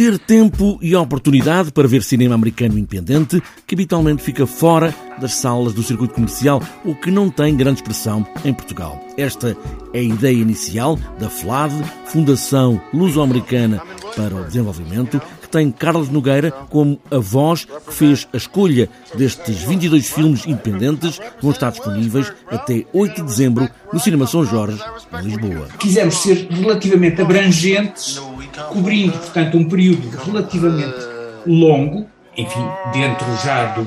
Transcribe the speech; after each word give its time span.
ter 0.00 0.18
tempo 0.18 0.78
e 0.80 0.96
oportunidade 0.96 1.70
para 1.72 1.86
ver 1.86 2.02
cinema 2.02 2.34
americano 2.34 2.78
independente 2.78 3.42
que 3.66 3.74
habitualmente 3.74 4.22
fica 4.22 4.46
fora 4.46 4.94
das 5.20 5.34
salas 5.34 5.74
do 5.74 5.82
circuito 5.82 6.14
comercial 6.14 6.62
ou 6.86 6.94
que 6.94 7.10
não 7.10 7.28
tem 7.28 7.54
grande 7.54 7.80
expressão 7.80 8.26
em 8.42 8.54
Portugal. 8.54 8.98
Esta 9.18 9.54
é 9.92 9.98
a 9.98 10.02
ideia 10.02 10.36
inicial 10.36 10.98
da 11.18 11.28
FLAD, 11.28 11.74
Fundação 12.06 12.80
Luso-Americana 12.94 13.82
para 14.16 14.34
o 14.34 14.44
Desenvolvimento, 14.44 15.20
que 15.42 15.48
tem 15.50 15.70
Carlos 15.70 16.08
Nogueira 16.08 16.50
como 16.50 16.98
a 17.10 17.18
voz 17.18 17.66
que 17.66 17.92
fez 17.92 18.26
a 18.32 18.38
escolha 18.38 18.88
destes 19.14 19.58
22 19.64 20.08
filmes 20.08 20.46
independentes 20.46 21.18
que 21.18 21.42
vão 21.42 21.50
estar 21.50 21.72
disponíveis 21.72 22.32
até 22.48 22.86
8 22.94 23.16
de 23.16 23.22
dezembro 23.22 23.68
no 23.92 24.00
Cinema 24.00 24.26
São 24.26 24.46
Jorge, 24.46 24.80
em 25.12 25.22
Lisboa. 25.26 25.68
Quisemos 25.78 26.22
ser 26.22 26.48
relativamente 26.50 27.20
abrangentes 27.20 28.18
cobrindo, 28.70 29.18
portanto, 29.18 29.56
um 29.56 29.68
período 29.68 30.08
relativamente 30.24 30.98
longo, 31.46 32.06
enfim, 32.36 32.64
dentro 32.92 33.26
já 33.44 33.74
do, 33.74 33.84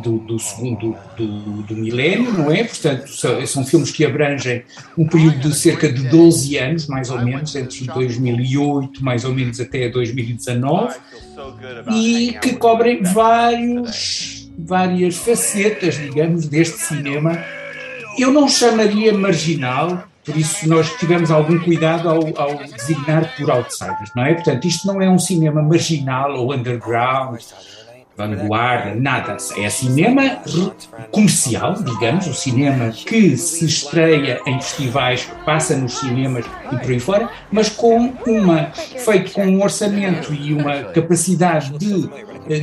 do, 0.00 0.18
do 0.18 0.38
segundo 0.38 0.94
do, 1.16 1.26
do, 1.62 1.74
milénio, 1.74 2.32
não 2.32 2.52
é? 2.52 2.62
Portanto, 2.62 3.08
são, 3.08 3.46
são, 3.46 3.64
filmes 3.64 3.90
que 3.90 4.04
abrangem 4.04 4.62
um 4.96 5.06
período 5.06 5.48
de 5.48 5.56
cerca 5.56 5.90
de 5.90 6.08
12 6.08 6.56
anos, 6.58 6.86
mais 6.86 7.10
ou 7.10 7.20
menos, 7.22 7.56
entre 7.56 7.86
2008, 7.86 9.02
mais 9.02 9.24
ou 9.24 9.34
menos, 9.34 9.58
até 9.60 9.88
2019, 9.88 10.94
e 11.94 12.36
que 12.40 12.54
cobrem 12.56 13.02
vários, 13.02 14.48
várias 14.58 15.16
facetas, 15.16 15.96
digamos, 15.96 16.46
deste 16.46 16.78
cinema. 16.78 17.42
Eu 18.18 18.30
não 18.30 18.48
chamaria 18.48 19.12
marginal, 19.12 20.04
por 20.26 20.36
isso 20.36 20.68
nós 20.68 20.90
tivemos 20.96 21.30
algum 21.30 21.56
cuidado 21.60 22.08
ao, 22.08 22.20
ao, 22.36 22.56
designar 22.64 23.32
por 23.36 23.48
outsiders, 23.48 24.10
não 24.14 24.24
é? 24.24 24.34
Portanto, 24.34 24.66
isto 24.66 24.86
não 24.86 25.00
é 25.00 25.08
um 25.08 25.20
cinema 25.20 25.62
marginal 25.62 26.36
ou 26.36 26.52
underground, 26.52 27.40
vanguarda, 28.16 28.94
nada. 28.94 29.36
É 29.56 29.68
cinema 29.68 30.42
comercial, 31.12 31.74
digamos, 31.74 32.26
o 32.26 32.34
cinema 32.34 32.90
que 32.90 33.36
se 33.36 33.66
estreia 33.66 34.40
em 34.46 34.60
festivais, 34.60 35.26
que 35.26 35.44
passa 35.44 35.76
nos 35.76 35.98
cinemas 35.98 36.44
e 36.72 36.76
por 36.76 36.90
aí 36.90 36.98
fora, 36.98 37.30
mas 37.52 37.68
com 37.68 38.12
uma, 38.26 38.72
feito 38.72 39.32
com 39.32 39.46
um 39.46 39.62
orçamento 39.62 40.32
e 40.34 40.52
uma 40.52 40.84
capacidade 40.84 41.78
de 41.78 42.08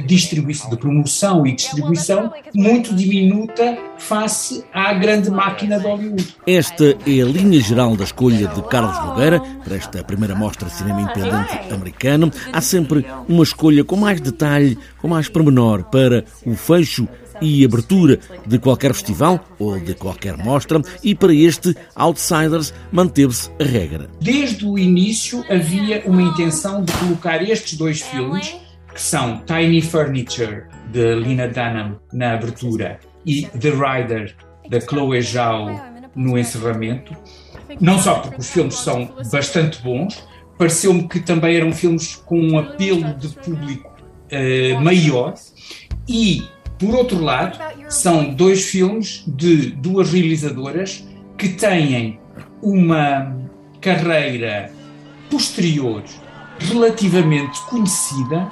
distribuição, 0.06 0.70
de 0.70 0.78
promoção 0.78 1.46
e 1.46 1.56
distribuição 1.56 2.32
muito 2.54 2.94
diminuta 2.96 3.78
face 3.98 4.64
à 4.74 4.94
grande 4.94 5.30
máquina 5.30 5.80
de 5.80 5.86
Hollywood. 5.86 6.36
Esta 6.46 6.98
é 7.06 7.22
a 7.22 7.26
linha 7.26 7.60
geral 7.60 7.96
da 7.96 8.04
escolha 8.04 8.48
de 8.48 8.62
Carlos 8.64 8.98
Nogueira 9.06 9.40
para 9.64 9.76
esta 9.76 10.04
primeira 10.04 10.36
mostra 10.36 10.68
de 10.68 10.76
cinema 10.76 11.02
independente 11.02 11.74
americano. 11.74 12.32
Há 12.52 12.62
sempre 12.62 13.06
uma 13.28 13.44
escolha 13.44 13.84
com 13.84 13.96
mais 13.96 14.20
detalhe, 14.20 14.78
com 15.00 15.08
mais 15.08 15.30
pormenor 15.30 15.84
para 15.86 16.26
o 16.46 16.56
fecho 16.56 17.08
e 17.42 17.66
abertura 17.66 18.20
de 18.46 18.60
qualquer 18.60 18.94
festival 18.94 19.44
ou 19.60 19.80
de 19.80 19.94
qualquer 19.94 20.38
mostra, 20.38 20.82
e 21.04 21.14
para 21.16 21.34
este 21.34 21.76
Outsiders 21.96 22.74
manteve-se 22.92 23.50
a 23.60 23.64
regra. 23.64 24.10
Desde 24.22 24.66
o 24.66 24.78
início 24.78 25.44
havia 25.50 26.04
uma 26.06 26.22
intenção 26.22 26.84
de 26.84 26.94
colocar 26.94 27.42
estes 27.44 27.78
dois 27.78 28.02
filmes 28.02 28.56
que 28.94 29.02
são 29.02 29.42
Tiny 29.46 29.82
Furniture, 29.82 30.66
de 30.92 31.16
Lina 31.16 31.48
Dunham, 31.48 32.00
na 32.14 32.34
abertura, 32.34 33.00
e 33.26 33.44
The 33.60 33.70
Rider, 33.70 34.36
da 34.70 34.80
Chloe 34.80 35.22
Zhao, 35.22 35.70
no 36.16 36.38
encerramento. 36.38 37.16
Não 37.82 37.98
só 37.98 38.20
porque 38.20 38.40
os 38.40 38.50
filmes 38.50 38.76
são 38.76 39.10
bastante 39.32 39.82
bons, 39.82 40.24
pareceu-me 40.58 41.08
que 41.08 41.20
também 41.20 41.56
eram 41.56 41.72
filmes 41.72 42.16
com 42.16 42.40
um 42.40 42.60
apelo 42.60 43.14
de 43.16 43.30
público 43.30 43.92
uh, 44.32 44.82
maior, 44.82 45.34
e, 46.08 46.44
por 46.78 46.94
outro 46.94 47.20
lado, 47.20 47.58
são 47.90 48.34
dois 48.34 48.66
filmes 48.66 49.24
de 49.28 49.72
duas 49.72 50.12
realizadoras 50.12 51.04
que 51.38 51.50
têm 51.50 52.20
uma 52.62 53.36
carreira 53.82 54.72
posterior 55.30 56.04
relativamente 56.60 57.60
conhecida 57.64 58.52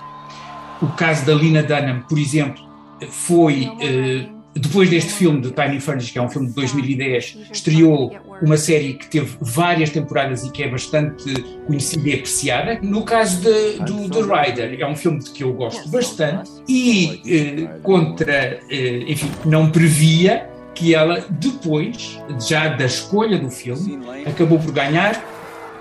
o 0.82 0.88
caso 0.88 1.26
da 1.26 1.34
Lina 1.34 1.64
Dunham, 1.64 2.02
por 2.08 2.18
exemplo, 2.18 2.64
foi 3.10 3.72
eh, 3.80 4.26
depois 4.54 4.90
deste 4.90 5.14
filme 5.14 5.42
de 5.42 5.52
Tiny 5.52 5.80
Furnish, 5.80 6.12
que 6.12 6.20
é 6.20 6.22
um 6.22 6.30
filme 6.30 6.48
de 6.50 6.54
2010, 6.56 7.38
estreou 7.52 8.14
uma 8.42 8.58
série 8.58 8.96
que 8.96 9.08
teve 9.08 9.38
várias 9.40 9.90
temporadas 9.90 10.44
e 10.44 10.52
que 10.52 10.64
é 10.64 10.68
bastante 10.68 11.34
conhecida 11.66 12.10
e 12.10 12.14
apreciada. 12.14 12.80
No 12.82 13.04
caso 13.04 13.42
de, 13.42 13.80
do 13.86 14.10
The 14.10 14.22
Rider, 14.22 14.78
é 14.80 14.86
um 14.86 14.96
filme 14.96 15.20
de 15.20 15.30
que 15.30 15.44
eu 15.44 15.54
gosto 15.54 15.88
bastante 15.90 16.50
e 16.68 17.22
eh, 17.26 17.80
contra, 17.82 18.60
eh, 18.70 19.04
enfim, 19.08 19.32
não 19.46 19.72
previa 19.72 20.50
que 20.74 20.96
ela 20.96 21.24
depois, 21.30 22.20
já 22.48 22.70
da 22.70 22.86
escolha 22.86 23.38
do 23.38 23.50
filme, 23.50 24.00
acabou 24.26 24.58
por 24.60 24.72
ganhar 24.72 25.24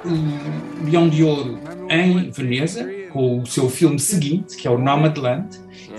o 0.05 0.85
Leão 0.89 1.09
de 1.09 1.23
Ouro 1.23 1.59
em 1.89 2.31
Veneza, 2.31 3.00
com 3.13 3.41
o 3.41 3.47
seu 3.47 3.69
filme 3.69 3.99
seguinte, 3.99 4.57
que 4.57 4.67
é 4.67 4.71
o 4.71 4.79
Nomadland, 4.79 5.47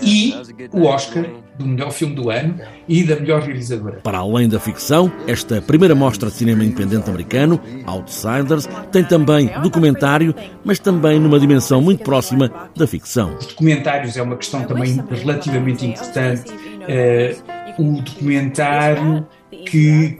e 0.02 0.34
o 0.72 0.84
Oscar 0.84 1.24
do 1.58 1.66
melhor 1.66 1.92
filme 1.92 2.14
do 2.14 2.30
ano 2.30 2.56
e 2.88 3.04
da 3.04 3.16
melhor 3.16 3.42
realizadora. 3.42 4.00
Para 4.02 4.18
além 4.18 4.48
da 4.48 4.58
ficção, 4.58 5.12
esta 5.26 5.60
primeira 5.60 5.94
mostra 5.94 6.30
de 6.30 6.36
cinema 6.36 6.64
independente 6.64 7.08
americano, 7.08 7.60
Outsiders, 7.86 8.68
tem 8.90 9.04
também 9.04 9.50
documentário, 9.62 10.34
mas 10.64 10.78
também 10.78 11.20
numa 11.20 11.38
dimensão 11.38 11.80
muito 11.80 12.02
próxima 12.02 12.50
da 12.74 12.86
ficção. 12.86 13.36
Os 13.36 13.46
documentários 13.46 14.16
é 14.16 14.22
uma 14.22 14.36
questão 14.36 14.64
também 14.64 15.02
relativamente 15.10 15.86
importante. 15.86 16.50
Uh, 16.52 17.62
o 17.78 18.02
documentário 18.02 19.26
que 19.66 20.18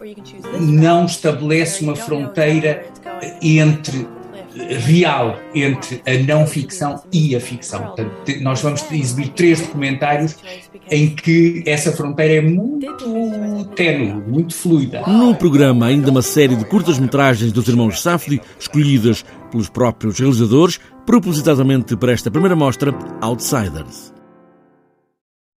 não 0.60 1.04
estabelece 1.04 1.82
uma 1.82 1.96
fronteira 1.96 2.86
entre 3.42 4.06
real 4.56 5.38
entre 5.54 6.02
a 6.06 6.22
não 6.22 6.46
ficção 6.46 7.02
e 7.12 7.34
a 7.34 7.40
ficção. 7.40 7.82
Portanto, 7.82 8.10
nós 8.40 8.60
vamos 8.60 8.84
exibir 8.90 9.28
três 9.28 9.60
documentários 9.60 10.36
em 10.90 11.10
que 11.10 11.62
essa 11.66 11.92
fronteira 11.92 12.34
é 12.34 12.40
muito 12.40 13.64
ténue, 13.74 14.14
muito 14.26 14.54
fluida. 14.54 15.02
No 15.06 15.34
programa, 15.34 15.86
ainda 15.86 16.10
uma 16.10 16.22
série 16.22 16.56
de 16.56 16.64
curtas-metragens 16.64 17.52
dos 17.52 17.68
irmãos 17.68 18.00
Safdie, 18.00 18.40
escolhidas 18.58 19.24
pelos 19.50 19.68
próprios 19.68 20.18
realizadores, 20.18 20.78
propositadamente 21.06 21.96
para 21.96 22.12
esta 22.12 22.30
primeira 22.30 22.56
mostra, 22.56 22.94
Outsiders. 23.20 24.12